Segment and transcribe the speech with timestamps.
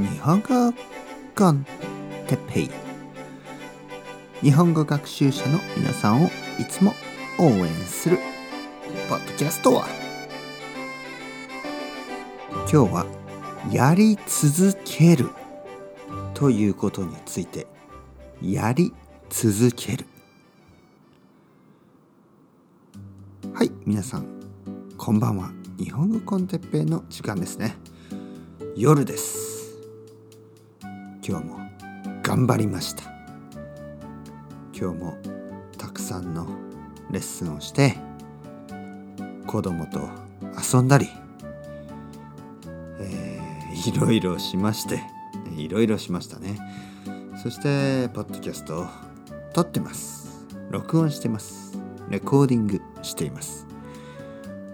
[0.00, 0.72] 日本語
[1.36, 1.66] コン
[2.26, 2.70] テペイ。
[4.40, 6.94] 日本語学習者の皆さんをいつも
[7.38, 8.18] 応援する
[9.10, 9.86] ポッドキャストは。
[12.50, 13.06] 今日は
[13.70, 15.28] やり続ける
[16.32, 17.66] ということについて
[18.40, 18.94] やり
[19.28, 20.06] 続ける。
[23.52, 24.24] はい皆さん
[24.96, 25.50] こんばんは。
[25.76, 27.76] 日本語コンテッペイの時間ですね。
[28.74, 29.59] 夜です。
[31.30, 31.60] 今日も
[32.24, 33.04] 頑張りました。
[34.76, 35.16] 今日も
[35.78, 36.48] たくさんの
[37.12, 37.96] レッスンをして
[39.46, 40.08] 子供と
[40.60, 41.08] 遊んだり、
[42.98, 45.04] えー、いろいろしまして
[45.56, 46.58] いろいろしましたね。
[47.40, 48.86] そしてポッドキャストを
[49.52, 50.48] 撮ってます。
[50.72, 51.78] 録音してます。
[52.08, 53.68] レコーディングしています。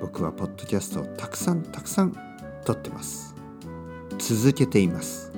[0.00, 2.16] 僕はポッドキャストをたくさんたくさん
[2.64, 3.34] 撮ってます。
[4.18, 5.32] 続けています。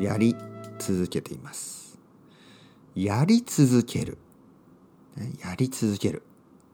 [0.00, 0.36] やり
[0.78, 1.98] 続けています。
[2.94, 4.18] やり続ける。
[5.44, 6.22] やり続ける。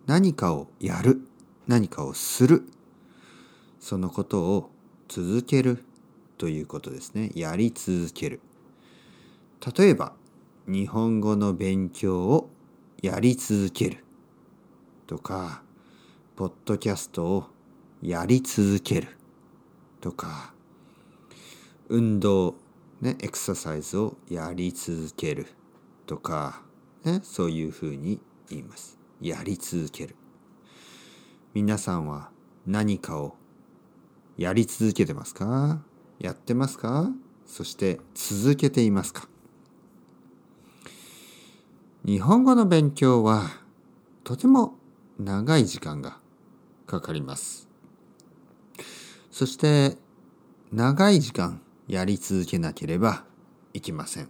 [0.06, 1.20] 何かをやる。
[1.66, 2.64] 何かをする。
[3.80, 4.70] そのことを
[5.08, 5.84] 続ける
[6.38, 7.30] ということですね。
[7.34, 8.40] やり続ける。
[9.76, 10.12] 例えば
[10.66, 12.50] 日本語の勉強を
[13.02, 14.04] やり続ける。
[15.06, 15.62] とか
[16.36, 17.44] ポッドキャストを
[18.02, 19.08] やり続ける。
[20.00, 20.52] とか
[21.88, 22.54] 運動、
[23.00, 25.46] ね、エクササイズをやり続ける
[26.06, 26.62] とか、
[27.04, 28.98] ね、そういうふうに言います。
[29.20, 30.16] やり続ける。
[31.54, 32.30] 皆さんは
[32.66, 33.36] 何かを
[34.36, 35.82] やり続けてますか？
[36.18, 37.10] やってますか？
[37.46, 39.28] そして続けていますか？
[42.04, 43.50] 日本語の勉強は
[44.24, 44.74] とても
[45.18, 46.18] 長い時間が
[46.86, 47.68] かかります。
[49.30, 49.96] そして
[50.72, 53.24] 長い時間やり続けなければ
[53.72, 54.28] いけません。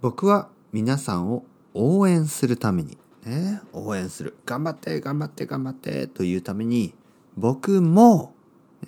[0.00, 4.36] 僕は皆さんを応援するために、ね、応援する。
[4.46, 6.94] 頑張って、頑張って、頑張ってというために、
[7.36, 8.34] 僕も、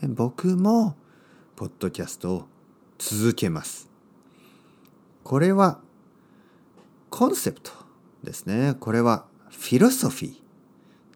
[0.02, 0.96] 僕も、
[1.56, 2.44] ポッドキャストを
[2.98, 3.88] 続けます。
[5.24, 5.80] これは、
[7.10, 7.72] コンセプト
[8.22, 8.74] ですね。
[8.78, 10.34] これは、フィロソフィー、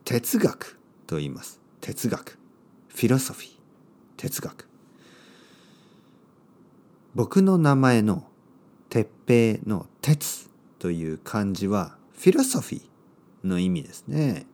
[0.04, 1.60] 哲学と言います。
[1.80, 2.38] 哲学。
[2.88, 3.50] フィロソフィー、
[4.16, 4.69] 哲学。
[7.14, 8.24] 僕の名前の
[8.88, 10.48] 鉄平の鉄
[10.78, 14.46] という漢字はフィロソフィーの意味ですね。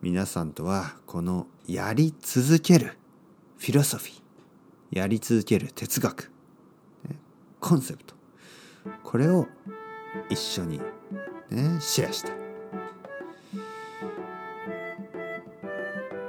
[0.00, 2.96] 皆さんとはこのやり続ける
[3.58, 6.30] フィロソフィー、やり続ける哲学、
[7.60, 8.14] コンセプト、
[9.02, 9.46] これを
[10.30, 10.78] 一緒に、
[11.50, 12.32] ね、シェアした。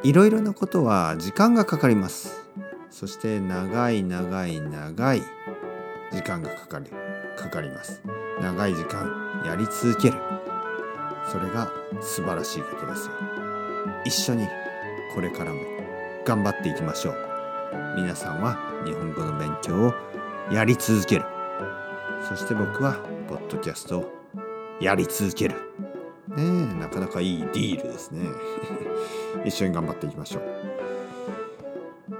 [0.03, 2.45] いろいろなことは時間がかかります。
[2.95, 5.21] そして長い長い長い
[6.13, 6.89] 時間がかかり
[7.35, 8.01] かかります。
[8.39, 10.17] 長い時間やり続ける。
[11.29, 11.69] それが
[12.01, 13.13] 素晴らしいことですよ。
[14.05, 14.47] 一緒に
[15.13, 15.59] これからも
[16.23, 17.17] 頑張っていきましょう。
[17.97, 19.93] 皆さんは日本語の勉強を
[20.49, 21.25] やり続ける。
[22.29, 22.93] そして僕は
[23.27, 24.13] ポッドキャストを
[24.79, 25.55] やり続ける。
[26.29, 28.21] ねえなかなかいいディールですね。
[29.43, 30.74] 一緒に頑張っていきましょう。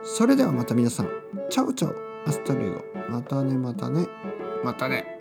[0.06, 1.10] それではまた皆さん。
[1.50, 4.08] Ciao ciao。Hasta luego またねまたね。
[4.64, 5.15] またね。